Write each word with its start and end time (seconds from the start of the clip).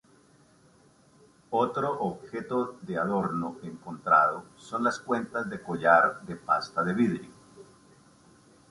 Otro 1.51 1.99
objeto 1.99 2.79
de 2.81 2.97
adorno 2.97 3.57
encontrado 3.61 4.45
son 4.55 4.83
las 4.83 4.97
cuentas 4.97 5.47
de 5.47 5.61
collar 5.61 6.21
de 6.25 6.37
pasta 6.37 6.83
de 6.83 6.93
vidrio. 6.95 7.29